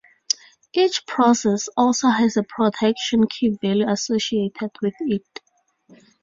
Each 0.73 1.05
process 1.05 1.67
also 1.77 2.07
has 2.09 2.35
a 2.35 2.41
protection 2.41 3.27
key 3.27 3.55
value 3.61 3.87
associated 3.87 4.71
with 4.81 4.95
it. 5.01 5.39